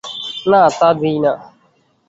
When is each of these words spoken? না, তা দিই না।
না, 0.51 0.61
তা 0.79 0.89
দিই 0.99 1.17
না। 1.23 1.33